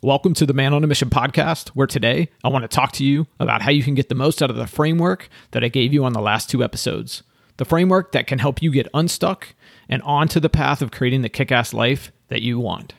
Welcome 0.00 0.32
to 0.34 0.46
the 0.46 0.52
Man 0.52 0.74
on 0.74 0.84
a 0.84 0.86
Mission 0.86 1.10
podcast, 1.10 1.70
where 1.70 1.88
today 1.88 2.28
I 2.44 2.48
want 2.50 2.62
to 2.62 2.68
talk 2.68 2.92
to 2.92 3.04
you 3.04 3.26
about 3.40 3.62
how 3.62 3.72
you 3.72 3.82
can 3.82 3.96
get 3.96 4.08
the 4.08 4.14
most 4.14 4.40
out 4.40 4.48
of 4.48 4.54
the 4.54 4.68
framework 4.68 5.28
that 5.50 5.64
I 5.64 5.68
gave 5.68 5.92
you 5.92 6.04
on 6.04 6.12
the 6.12 6.20
last 6.20 6.48
two 6.48 6.62
episodes. 6.62 7.24
The 7.56 7.64
framework 7.64 8.12
that 8.12 8.28
can 8.28 8.38
help 8.38 8.62
you 8.62 8.70
get 8.70 8.86
unstuck 8.94 9.56
and 9.88 10.00
onto 10.02 10.38
the 10.38 10.48
path 10.48 10.82
of 10.82 10.92
creating 10.92 11.22
the 11.22 11.28
kick 11.28 11.50
ass 11.50 11.74
life 11.74 12.12
that 12.28 12.42
you 12.42 12.60
want. 12.60 12.94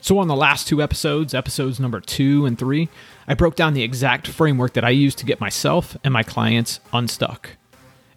So, 0.00 0.18
on 0.18 0.28
the 0.28 0.36
last 0.36 0.68
two 0.68 0.80
episodes, 0.80 1.34
episodes 1.34 1.80
number 1.80 1.98
two 1.98 2.46
and 2.46 2.56
three, 2.56 2.88
I 3.26 3.34
broke 3.34 3.56
down 3.56 3.74
the 3.74 3.82
exact 3.82 4.28
framework 4.28 4.74
that 4.74 4.84
I 4.84 4.90
use 4.90 5.16
to 5.16 5.26
get 5.26 5.40
myself 5.40 5.96
and 6.04 6.12
my 6.12 6.22
clients 6.22 6.78
unstuck. 6.92 7.56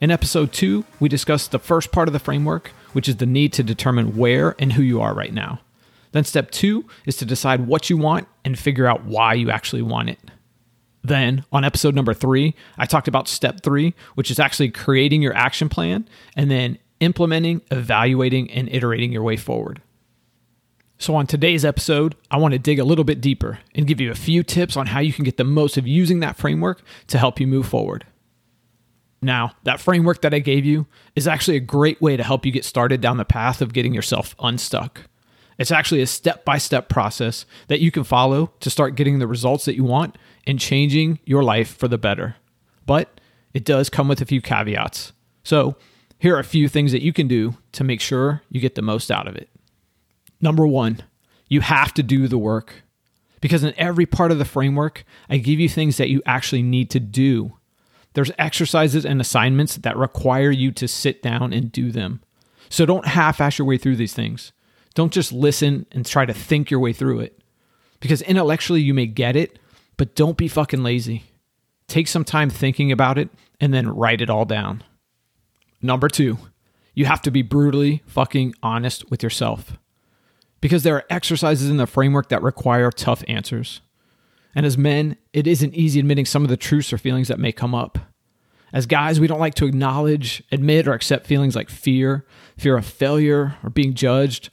In 0.03 0.11
episode 0.11 0.51
two, 0.51 0.83
we 0.99 1.07
discussed 1.07 1.51
the 1.51 1.59
first 1.59 1.93
part 1.93 2.09
of 2.09 2.13
the 2.13 2.19
framework, 2.19 2.73
which 2.91 3.07
is 3.07 3.15
the 3.15 3.25
need 3.25 3.53
to 3.53 3.63
determine 3.63 4.17
where 4.17 4.53
and 4.59 4.73
who 4.73 4.83
you 4.83 4.99
are 4.99 5.13
right 5.13 5.33
now. 5.33 5.61
Then, 6.11 6.25
step 6.25 6.51
two 6.51 6.83
is 7.05 7.15
to 7.15 7.25
decide 7.25 7.67
what 7.67 7.89
you 7.89 7.95
want 7.95 8.27
and 8.43 8.59
figure 8.59 8.85
out 8.85 9.05
why 9.05 9.33
you 9.33 9.49
actually 9.49 9.81
want 9.81 10.09
it. 10.09 10.19
Then, 11.05 11.45
on 11.53 11.63
episode 11.63 11.95
number 11.95 12.13
three, 12.13 12.53
I 12.77 12.85
talked 12.85 13.07
about 13.07 13.29
step 13.29 13.63
three, 13.63 13.93
which 14.15 14.29
is 14.29 14.41
actually 14.41 14.71
creating 14.71 15.21
your 15.21 15.33
action 15.37 15.69
plan 15.69 16.05
and 16.35 16.51
then 16.51 16.79
implementing, 16.99 17.61
evaluating, 17.71 18.51
and 18.51 18.67
iterating 18.67 19.13
your 19.13 19.23
way 19.23 19.37
forward. 19.37 19.81
So, 20.97 21.15
on 21.15 21.27
today's 21.27 21.63
episode, 21.63 22.15
I 22.29 22.35
want 22.39 22.51
to 22.51 22.59
dig 22.59 22.77
a 22.77 22.83
little 22.83 23.05
bit 23.05 23.21
deeper 23.21 23.59
and 23.73 23.87
give 23.87 24.01
you 24.01 24.11
a 24.11 24.15
few 24.15 24.43
tips 24.43 24.75
on 24.75 24.87
how 24.87 24.99
you 24.99 25.13
can 25.13 25.23
get 25.23 25.37
the 25.37 25.45
most 25.45 25.77
of 25.77 25.87
using 25.87 26.19
that 26.19 26.35
framework 26.35 26.81
to 27.07 27.17
help 27.17 27.39
you 27.39 27.47
move 27.47 27.67
forward. 27.67 28.05
Now, 29.23 29.53
that 29.63 29.79
framework 29.79 30.21
that 30.21 30.33
I 30.33 30.39
gave 30.39 30.65
you 30.65 30.85
is 31.15 31.27
actually 31.27 31.57
a 31.57 31.61
great 31.61 32.01
way 32.01 32.17
to 32.17 32.23
help 32.23 32.45
you 32.45 32.51
get 32.51 32.65
started 32.65 32.99
down 32.99 33.17
the 33.17 33.25
path 33.25 33.61
of 33.61 33.73
getting 33.73 33.93
yourself 33.93 34.35
unstuck. 34.39 35.01
It's 35.57 35.71
actually 35.71 36.01
a 36.01 36.07
step 36.07 36.43
by 36.43 36.57
step 36.57 36.89
process 36.89 37.45
that 37.67 37.79
you 37.79 37.89
can 37.89 38.03
follow 38.03 38.51
to 38.59 38.69
start 38.69 38.95
getting 38.95 39.19
the 39.19 39.27
results 39.27 39.65
that 39.65 39.75
you 39.75 39.83
want 39.83 40.17
and 40.45 40.59
changing 40.59 41.19
your 41.25 41.43
life 41.43 41.75
for 41.75 41.87
the 41.87 41.97
better. 41.97 42.35
But 42.85 43.21
it 43.53 43.63
does 43.63 43.89
come 43.89 44.09
with 44.09 44.19
a 44.19 44.25
few 44.25 44.41
caveats. 44.41 45.13
So, 45.43 45.77
here 46.19 46.35
are 46.35 46.39
a 46.39 46.43
few 46.43 46.67
things 46.67 46.91
that 46.91 47.01
you 47.01 47.13
can 47.13 47.27
do 47.27 47.57
to 47.73 47.83
make 47.83 48.01
sure 48.01 48.43
you 48.49 48.59
get 48.59 48.75
the 48.75 48.81
most 48.81 49.11
out 49.11 49.27
of 49.27 49.35
it. 49.35 49.49
Number 50.41 50.65
one, 50.65 51.03
you 51.47 51.61
have 51.61 51.93
to 51.93 52.03
do 52.03 52.27
the 52.27 52.37
work. 52.37 52.83
Because 53.41 53.63
in 53.63 53.73
every 53.77 54.05
part 54.05 54.31
of 54.31 54.37
the 54.39 54.45
framework, 54.45 55.03
I 55.29 55.37
give 55.37 55.59
you 55.59 55.67
things 55.67 55.97
that 55.97 56.09
you 56.09 56.21
actually 56.25 56.63
need 56.63 56.89
to 56.91 56.99
do. 56.99 57.57
There's 58.13 58.31
exercises 58.37 59.05
and 59.05 59.19
assignments 59.19 59.77
that 59.77 59.97
require 59.97 60.51
you 60.51 60.71
to 60.73 60.87
sit 60.87 61.21
down 61.21 61.53
and 61.53 61.71
do 61.71 61.91
them. 61.91 62.21
So 62.69 62.85
don't 62.85 63.07
half 63.07 63.41
ass 63.41 63.57
your 63.57 63.67
way 63.67 63.77
through 63.77 63.95
these 63.95 64.13
things. 64.13 64.51
Don't 64.93 65.11
just 65.13 65.31
listen 65.31 65.85
and 65.91 66.05
try 66.05 66.25
to 66.25 66.33
think 66.33 66.69
your 66.69 66.79
way 66.79 66.93
through 66.93 67.21
it. 67.21 67.39
Because 67.99 68.21
intellectually 68.21 68.81
you 68.81 68.93
may 68.93 69.07
get 69.07 69.35
it, 69.35 69.57
but 69.97 70.15
don't 70.15 70.37
be 70.37 70.47
fucking 70.47 70.83
lazy. 70.83 71.23
Take 71.87 72.07
some 72.07 72.23
time 72.23 72.49
thinking 72.49 72.91
about 72.91 73.17
it 73.17 73.29
and 73.59 73.73
then 73.73 73.95
write 73.95 74.21
it 74.21 74.29
all 74.29 74.45
down. 74.45 74.83
Number 75.81 76.07
two, 76.07 76.37
you 76.93 77.05
have 77.05 77.21
to 77.23 77.31
be 77.31 77.41
brutally 77.41 78.03
fucking 78.05 78.53
honest 78.61 79.09
with 79.09 79.23
yourself. 79.23 79.77
Because 80.61 80.83
there 80.83 80.95
are 80.95 81.05
exercises 81.09 81.69
in 81.69 81.77
the 81.77 81.87
framework 81.87 82.29
that 82.29 82.41
require 82.41 82.89
tough 82.89 83.23
answers. 83.27 83.81
And 84.55 84.65
as 84.65 84.77
men, 84.77 85.17
it 85.31 85.47
isn't 85.47 85.73
easy 85.73 85.99
admitting 85.99 86.25
some 86.25 86.43
of 86.43 86.49
the 86.49 86.57
truths 86.57 86.93
or 86.93 86.97
feelings 86.97 87.27
that 87.27 87.39
may 87.39 87.51
come 87.51 87.73
up. 87.73 87.97
As 88.71 88.85
guys, 88.85 89.19
we 89.19 89.27
don't 89.27 89.39
like 89.39 89.55
to 89.55 89.65
acknowledge, 89.65 90.43
admit, 90.51 90.87
or 90.87 90.93
accept 90.93 91.27
feelings 91.27 91.55
like 91.55 91.69
fear, 91.69 92.25
fear 92.57 92.75
of 92.77 92.85
failure, 92.85 93.55
or 93.63 93.69
being 93.69 93.93
judged, 93.93 94.49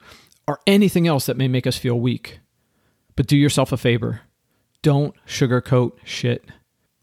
or 0.46 0.60
anything 0.66 1.06
else 1.06 1.26
that 1.26 1.36
may 1.36 1.48
make 1.48 1.66
us 1.66 1.78
feel 1.78 1.98
weak. 1.98 2.40
But 3.16 3.26
do 3.26 3.36
yourself 3.36 3.72
a 3.72 3.76
favor 3.76 4.22
don't 4.82 5.14
sugarcoat 5.26 5.92
shit. 6.04 6.44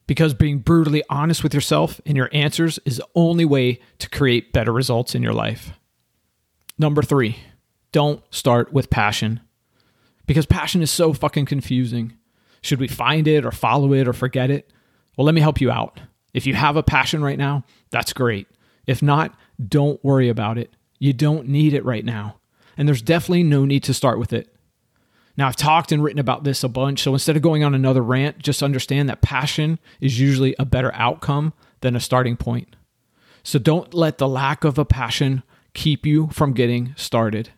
Because 0.07 0.33
being 0.33 0.59
brutally 0.59 1.03
honest 1.09 1.43
with 1.43 1.53
yourself 1.53 1.99
and 2.05 2.15
your 2.15 2.29
answers 2.31 2.79
is 2.85 2.97
the 2.97 3.07
only 3.13 3.45
way 3.45 3.79
to 3.99 4.09
create 4.09 4.53
better 4.53 4.71
results 4.71 5.13
in 5.13 5.21
your 5.21 5.33
life. 5.33 5.73
Number 6.77 7.01
three, 7.01 7.37
don't 7.91 8.23
start 8.33 8.71
with 8.71 8.89
passion. 8.89 9.41
Because 10.25 10.45
passion 10.45 10.81
is 10.81 10.91
so 10.91 11.13
fucking 11.13 11.45
confusing. 11.45 12.16
Should 12.61 12.79
we 12.79 12.87
find 12.87 13.27
it 13.27 13.45
or 13.45 13.51
follow 13.51 13.93
it 13.93 14.07
or 14.07 14.13
forget 14.13 14.49
it? 14.49 14.71
Well, 15.15 15.25
let 15.25 15.35
me 15.35 15.41
help 15.41 15.61
you 15.61 15.71
out. 15.71 15.99
If 16.33 16.45
you 16.45 16.53
have 16.53 16.75
a 16.75 16.83
passion 16.83 17.23
right 17.23 17.37
now, 17.37 17.63
that's 17.89 18.13
great. 18.13 18.47
If 18.85 19.01
not, 19.01 19.35
don't 19.67 20.03
worry 20.03 20.29
about 20.29 20.57
it. 20.57 20.71
You 20.99 21.13
don't 21.13 21.47
need 21.47 21.73
it 21.73 21.85
right 21.85 22.05
now. 22.05 22.37
And 22.77 22.87
there's 22.87 23.01
definitely 23.01 23.43
no 23.43 23.65
need 23.65 23.83
to 23.83 23.93
start 23.93 24.19
with 24.19 24.33
it. 24.33 24.53
Now, 25.35 25.47
I've 25.47 25.55
talked 25.55 25.91
and 25.91 26.03
written 26.03 26.19
about 26.19 26.43
this 26.43 26.63
a 26.63 26.69
bunch, 26.69 27.03
so 27.03 27.13
instead 27.13 27.35
of 27.35 27.43
going 27.43 27.63
on 27.63 27.75
another 27.75 28.01
rant, 28.01 28.39
just 28.39 28.63
understand 28.63 29.07
that 29.07 29.21
passion 29.21 29.77
is 30.01 30.19
usually 30.19 30.55
a 30.57 30.65
better 30.65 30.91
outcome 30.95 31.53
than 31.81 31.95
a 31.95 31.99
starting 31.99 32.37
point. 32.37 32.75
So 33.43 33.59
don't 33.59 33.93
let 33.93 34.17
the 34.17 34.27
lack 34.27 34.63
of 34.63 34.79
a 34.79 34.85
passion 34.85 35.43
keep 35.73 36.05
you 36.05 36.27
from 36.31 36.53
getting 36.53 36.93
started. 36.97 37.51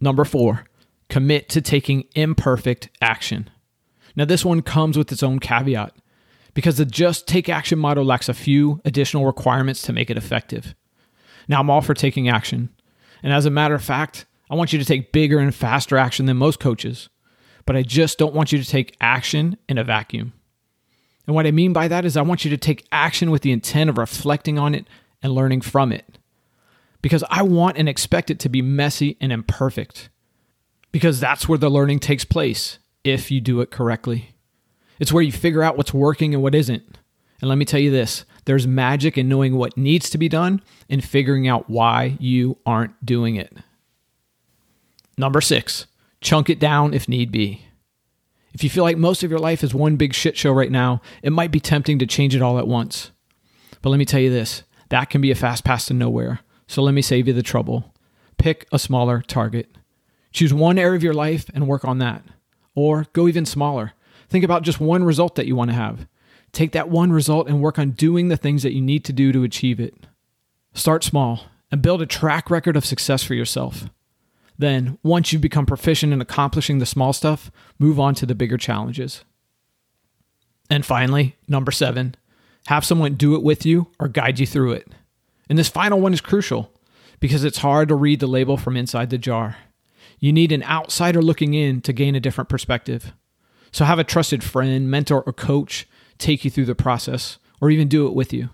Number 0.00 0.24
four, 0.24 0.64
commit 1.14 1.48
to 1.48 1.62
taking 1.62 2.02
imperfect 2.16 2.88
action. 3.00 3.48
Now, 4.16 4.24
this 4.24 4.44
one 4.44 4.62
comes 4.62 4.98
with 4.98 5.12
its 5.12 5.22
own 5.22 5.38
caveat 5.38 5.94
because 6.54 6.76
the 6.76 6.84
just 6.84 7.28
take 7.28 7.48
action 7.48 7.78
model 7.78 8.04
lacks 8.04 8.28
a 8.28 8.34
few 8.34 8.80
additional 8.84 9.24
requirements 9.24 9.80
to 9.82 9.92
make 9.92 10.10
it 10.10 10.16
effective. 10.16 10.74
Now, 11.46 11.60
I'm 11.60 11.70
all 11.70 11.82
for 11.82 11.94
taking 11.94 12.28
action. 12.28 12.68
And 13.22 13.32
as 13.32 13.46
a 13.46 13.50
matter 13.50 13.76
of 13.76 13.84
fact, 13.84 14.26
I 14.50 14.56
want 14.56 14.72
you 14.72 14.78
to 14.80 14.84
take 14.84 15.12
bigger 15.12 15.38
and 15.38 15.54
faster 15.54 15.96
action 15.96 16.26
than 16.26 16.36
most 16.36 16.58
coaches, 16.58 17.08
but 17.64 17.76
I 17.76 17.82
just 17.82 18.18
don't 18.18 18.34
want 18.34 18.50
you 18.50 18.60
to 18.60 18.68
take 18.68 18.96
action 19.00 19.56
in 19.68 19.78
a 19.78 19.84
vacuum. 19.84 20.32
And 21.28 21.36
what 21.36 21.46
I 21.46 21.52
mean 21.52 21.72
by 21.72 21.86
that 21.86 22.04
is, 22.04 22.16
I 22.16 22.22
want 22.22 22.44
you 22.44 22.50
to 22.50 22.58
take 22.58 22.88
action 22.90 23.30
with 23.30 23.42
the 23.42 23.52
intent 23.52 23.88
of 23.88 23.98
reflecting 23.98 24.58
on 24.58 24.74
it 24.74 24.88
and 25.22 25.32
learning 25.32 25.60
from 25.60 25.92
it. 25.92 26.18
Because 27.02 27.22
I 27.30 27.42
want 27.42 27.78
and 27.78 27.88
expect 27.88 28.32
it 28.32 28.40
to 28.40 28.48
be 28.48 28.62
messy 28.62 29.16
and 29.20 29.30
imperfect. 29.30 30.08
Because 30.94 31.18
that's 31.18 31.48
where 31.48 31.58
the 31.58 31.68
learning 31.68 31.98
takes 31.98 32.24
place 32.24 32.78
if 33.02 33.28
you 33.28 33.40
do 33.40 33.60
it 33.60 33.72
correctly. 33.72 34.36
It's 35.00 35.12
where 35.12 35.24
you 35.24 35.32
figure 35.32 35.64
out 35.64 35.76
what's 35.76 35.92
working 35.92 36.34
and 36.34 36.40
what 36.40 36.54
isn't. 36.54 36.98
And 37.40 37.48
let 37.48 37.58
me 37.58 37.64
tell 37.64 37.80
you 37.80 37.90
this 37.90 38.24
there's 38.44 38.68
magic 38.68 39.18
in 39.18 39.28
knowing 39.28 39.56
what 39.56 39.76
needs 39.76 40.08
to 40.10 40.18
be 40.18 40.28
done 40.28 40.62
and 40.88 41.02
figuring 41.02 41.48
out 41.48 41.68
why 41.68 42.16
you 42.20 42.58
aren't 42.64 43.04
doing 43.04 43.34
it. 43.34 43.52
Number 45.18 45.40
six, 45.40 45.86
chunk 46.20 46.48
it 46.48 46.60
down 46.60 46.94
if 46.94 47.08
need 47.08 47.32
be. 47.32 47.66
If 48.52 48.62
you 48.62 48.70
feel 48.70 48.84
like 48.84 48.96
most 48.96 49.24
of 49.24 49.32
your 49.32 49.40
life 49.40 49.64
is 49.64 49.74
one 49.74 49.96
big 49.96 50.14
shit 50.14 50.36
show 50.36 50.52
right 50.52 50.70
now, 50.70 51.02
it 51.24 51.32
might 51.32 51.50
be 51.50 51.58
tempting 51.58 51.98
to 51.98 52.06
change 52.06 52.36
it 52.36 52.42
all 52.42 52.56
at 52.56 52.68
once. 52.68 53.10
But 53.82 53.90
let 53.90 53.98
me 53.98 54.04
tell 54.04 54.20
you 54.20 54.30
this 54.30 54.62
that 54.90 55.10
can 55.10 55.20
be 55.20 55.32
a 55.32 55.34
fast 55.34 55.64
pass 55.64 55.86
to 55.86 55.94
nowhere. 55.94 56.38
So 56.68 56.84
let 56.84 56.94
me 56.94 57.02
save 57.02 57.26
you 57.26 57.32
the 57.32 57.42
trouble. 57.42 57.92
Pick 58.38 58.68
a 58.70 58.78
smaller 58.78 59.22
target. 59.22 59.76
Choose 60.34 60.52
one 60.52 60.78
area 60.78 60.96
of 60.96 61.02
your 61.02 61.14
life 61.14 61.48
and 61.54 61.66
work 61.66 61.84
on 61.84 61.98
that. 61.98 62.22
Or 62.74 63.06
go 63.12 63.28
even 63.28 63.46
smaller. 63.46 63.92
Think 64.28 64.44
about 64.44 64.62
just 64.62 64.80
one 64.80 65.04
result 65.04 65.36
that 65.36 65.46
you 65.46 65.54
want 65.54 65.70
to 65.70 65.76
have. 65.76 66.06
Take 66.52 66.72
that 66.72 66.90
one 66.90 67.12
result 67.12 67.48
and 67.48 67.62
work 67.62 67.78
on 67.78 67.92
doing 67.92 68.28
the 68.28 68.36
things 68.36 68.62
that 68.64 68.74
you 68.74 68.82
need 68.82 69.04
to 69.04 69.12
do 69.12 69.32
to 69.32 69.44
achieve 69.44 69.78
it. 69.78 70.06
Start 70.74 71.04
small 71.04 71.44
and 71.70 71.80
build 71.80 72.02
a 72.02 72.06
track 72.06 72.50
record 72.50 72.76
of 72.76 72.84
success 72.84 73.22
for 73.22 73.34
yourself. 73.34 73.84
Then, 74.58 74.98
once 75.02 75.32
you've 75.32 75.42
become 75.42 75.66
proficient 75.66 76.12
in 76.12 76.20
accomplishing 76.20 76.78
the 76.78 76.86
small 76.86 77.12
stuff, 77.12 77.50
move 77.78 77.98
on 77.98 78.14
to 78.16 78.26
the 78.26 78.34
bigger 78.34 78.58
challenges. 78.58 79.24
And 80.68 80.84
finally, 80.84 81.36
number 81.48 81.70
seven, 81.70 82.16
have 82.66 82.84
someone 82.84 83.14
do 83.14 83.34
it 83.34 83.42
with 83.42 83.64
you 83.64 83.88
or 84.00 84.08
guide 84.08 84.40
you 84.40 84.46
through 84.46 84.72
it. 84.72 84.88
And 85.48 85.58
this 85.58 85.68
final 85.68 86.00
one 86.00 86.12
is 86.12 86.20
crucial 86.20 86.72
because 87.20 87.44
it's 87.44 87.58
hard 87.58 87.88
to 87.88 87.94
read 87.94 88.20
the 88.20 88.26
label 88.26 88.56
from 88.56 88.76
inside 88.76 89.10
the 89.10 89.18
jar. 89.18 89.56
You 90.20 90.32
need 90.32 90.52
an 90.52 90.62
outsider 90.62 91.22
looking 91.22 91.54
in 91.54 91.80
to 91.82 91.92
gain 91.92 92.14
a 92.14 92.20
different 92.20 92.48
perspective. 92.48 93.12
So 93.72 93.84
have 93.84 93.98
a 93.98 94.04
trusted 94.04 94.44
friend, 94.44 94.90
mentor, 94.90 95.22
or 95.22 95.32
coach 95.32 95.86
take 96.18 96.44
you 96.44 96.50
through 96.50 96.66
the 96.66 96.74
process, 96.74 97.38
or 97.60 97.70
even 97.70 97.88
do 97.88 98.06
it 98.06 98.14
with 98.14 98.32
you. 98.32 98.50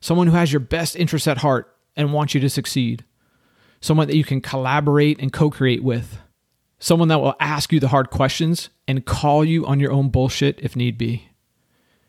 Someone 0.00 0.26
who 0.26 0.32
has 0.34 0.52
your 0.52 0.60
best 0.60 0.96
interests 0.96 1.28
at 1.28 1.38
heart 1.38 1.74
and 1.96 2.12
wants 2.12 2.34
you 2.34 2.40
to 2.40 2.50
succeed. 2.50 3.04
Someone 3.80 4.08
that 4.08 4.16
you 4.16 4.24
can 4.24 4.40
collaborate 4.40 5.20
and 5.20 5.32
co 5.32 5.50
create 5.50 5.84
with. 5.84 6.18
Someone 6.78 7.08
that 7.08 7.20
will 7.20 7.36
ask 7.40 7.72
you 7.72 7.80
the 7.80 7.88
hard 7.88 8.10
questions 8.10 8.70
and 8.88 9.04
call 9.04 9.44
you 9.44 9.66
on 9.66 9.80
your 9.80 9.92
own 9.92 10.08
bullshit 10.08 10.58
if 10.60 10.74
need 10.74 10.96
be. 10.96 11.28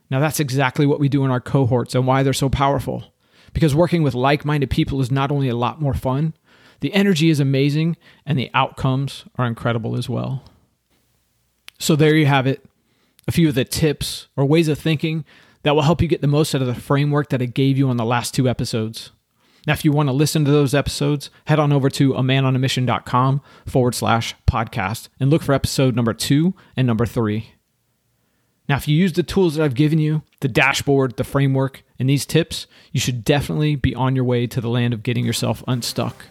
Now, 0.09 0.19
that's 0.19 0.39
exactly 0.39 0.85
what 0.85 0.99
we 0.99 1.09
do 1.09 1.23
in 1.23 1.31
our 1.31 1.39
cohorts 1.39 1.95
and 1.95 2.07
why 2.07 2.23
they're 2.23 2.33
so 2.33 2.49
powerful. 2.49 3.13
Because 3.53 3.75
working 3.75 4.03
with 4.03 4.13
like 4.13 4.45
minded 4.45 4.69
people 4.69 5.01
is 5.01 5.11
not 5.11 5.31
only 5.31 5.49
a 5.49 5.55
lot 5.55 5.81
more 5.81 5.93
fun, 5.93 6.33
the 6.81 6.93
energy 6.93 7.29
is 7.29 7.39
amazing 7.39 7.95
and 8.25 8.37
the 8.37 8.51
outcomes 8.53 9.25
are 9.37 9.45
incredible 9.45 9.95
as 9.95 10.09
well. 10.09 10.43
So 11.79 11.95
there 11.95 12.15
you 12.15 12.25
have 12.25 12.45
it. 12.45 12.63
A 13.27 13.31
few 13.31 13.47
of 13.47 13.55
the 13.55 13.65
tips 13.65 14.27
or 14.35 14.45
ways 14.45 14.67
of 14.67 14.77
thinking 14.77 15.25
that 15.63 15.75
will 15.75 15.83
help 15.83 16.01
you 16.01 16.07
get 16.07 16.21
the 16.21 16.27
most 16.27 16.53
out 16.53 16.61
of 16.61 16.67
the 16.67 16.75
framework 16.75 17.29
that 17.29 17.41
I 17.41 17.45
gave 17.45 17.77
you 17.77 17.89
on 17.89 17.97
the 17.97 18.05
last 18.05 18.33
two 18.33 18.49
episodes. 18.49 19.11
Now, 19.67 19.73
if 19.73 19.85
you 19.85 19.91
want 19.91 20.09
to 20.09 20.13
listen 20.13 20.43
to 20.43 20.51
those 20.51 20.73
episodes, 20.73 21.29
head 21.45 21.59
on 21.59 21.71
over 21.71 21.87
to 21.91 22.15
a 22.15 22.23
man 22.23 22.45
on 22.45 22.55
a 22.55 22.59
mission.com 22.59 23.41
forward 23.67 23.93
slash 23.93 24.35
podcast 24.47 25.09
and 25.19 25.29
look 25.29 25.43
for 25.43 25.53
episode 25.53 25.95
number 25.95 26.15
two 26.15 26.55
and 26.75 26.87
number 26.87 27.05
three. 27.05 27.53
Now, 28.67 28.77
if 28.77 28.87
you 28.87 28.95
use 28.95 29.13
the 29.13 29.21
tools 29.21 29.55
that 29.55 29.63
I've 29.63 29.75
given 29.75 29.99
you, 29.99 30.23
the 30.39 30.47
dashboard, 30.47 31.17
the 31.17 31.23
framework, 31.23 31.83
and 31.99 32.09
these 32.09 32.25
tips, 32.25 32.65
you 32.91 32.99
should 32.99 33.23
definitely 33.23 33.75
be 33.75 33.93
on 33.93 34.15
your 34.15 34.25
way 34.25 34.47
to 34.47 34.61
the 34.61 34.69
land 34.69 34.93
of 34.95 35.03
getting 35.03 35.25
yourself 35.25 35.63
unstuck. 35.67 36.25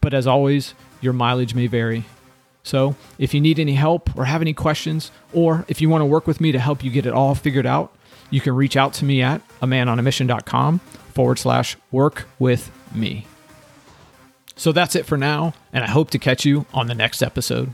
But 0.00 0.14
as 0.14 0.26
always, 0.26 0.74
your 1.00 1.12
mileage 1.12 1.54
may 1.54 1.66
vary. 1.66 2.04
So, 2.62 2.96
if 3.18 3.32
you 3.32 3.40
need 3.40 3.60
any 3.60 3.74
help 3.74 4.16
or 4.16 4.24
have 4.24 4.40
any 4.40 4.52
questions, 4.52 5.12
or 5.32 5.64
if 5.68 5.80
you 5.80 5.88
want 5.88 6.02
to 6.02 6.06
work 6.06 6.26
with 6.26 6.40
me 6.40 6.50
to 6.50 6.58
help 6.58 6.82
you 6.82 6.90
get 6.90 7.06
it 7.06 7.12
all 7.12 7.34
figured 7.36 7.66
out, 7.66 7.94
you 8.28 8.40
can 8.40 8.54
reach 8.54 8.76
out 8.76 8.92
to 8.94 9.04
me 9.04 9.22
at 9.22 9.40
a 9.62 9.66
man 9.68 9.88
on 9.88 10.00
a 10.00 10.02
mission.com 10.02 10.80
forward 11.14 11.38
slash 11.38 11.76
work 11.92 12.26
with 12.40 12.72
me. 12.92 13.26
So 14.56 14.72
that's 14.72 14.96
it 14.96 15.06
for 15.06 15.16
now, 15.16 15.54
and 15.72 15.84
I 15.84 15.88
hope 15.88 16.10
to 16.10 16.18
catch 16.18 16.44
you 16.44 16.66
on 16.74 16.88
the 16.88 16.94
next 16.94 17.22
episode. 17.22 17.72